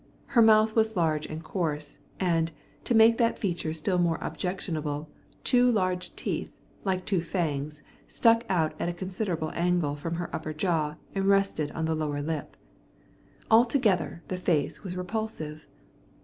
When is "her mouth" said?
0.25-0.75